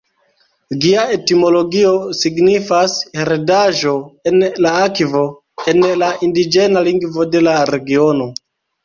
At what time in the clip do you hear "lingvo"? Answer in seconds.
6.89-7.27